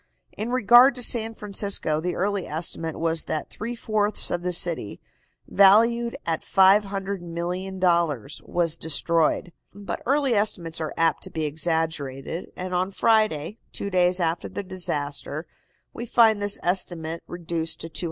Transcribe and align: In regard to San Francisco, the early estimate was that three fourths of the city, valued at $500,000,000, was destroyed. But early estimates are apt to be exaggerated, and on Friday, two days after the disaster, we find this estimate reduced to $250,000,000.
In 0.35 0.49
regard 0.49 0.95
to 0.95 1.03
San 1.03 1.35
Francisco, 1.35 2.01
the 2.01 2.15
early 2.15 2.47
estimate 2.47 2.95
was 2.99 3.25
that 3.25 3.51
three 3.51 3.75
fourths 3.75 4.31
of 4.31 4.41
the 4.41 4.51
city, 4.51 4.99
valued 5.47 6.17
at 6.25 6.41
$500,000,000, 6.41 8.41
was 8.49 8.77
destroyed. 8.77 9.53
But 9.75 10.01
early 10.07 10.33
estimates 10.33 10.81
are 10.81 10.95
apt 10.97 11.21
to 11.25 11.29
be 11.29 11.45
exaggerated, 11.45 12.51
and 12.55 12.73
on 12.73 12.89
Friday, 12.89 13.59
two 13.71 13.91
days 13.91 14.19
after 14.19 14.49
the 14.49 14.63
disaster, 14.63 15.45
we 15.93 16.07
find 16.07 16.41
this 16.41 16.57
estimate 16.63 17.21
reduced 17.27 17.79
to 17.81 17.89
$250,000,000. 17.89 17.99